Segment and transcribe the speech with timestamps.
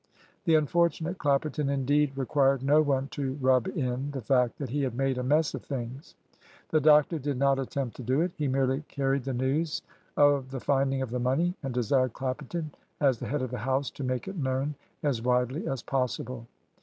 [0.45, 4.95] The unfortunate Clapperton, indeed, required no one to "rub in" the fact that he had
[4.95, 6.15] made a mess of things.
[6.69, 8.31] The doctor did not attempt to do it.
[8.35, 9.83] He merely carried the news
[10.17, 13.91] of the finding of the money, and desired Clapperton, as the head of the house,
[13.91, 16.47] to make it known as widely as possible.